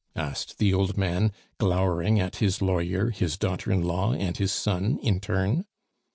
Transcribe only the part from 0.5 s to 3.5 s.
the old man, glowering at his lawyer, his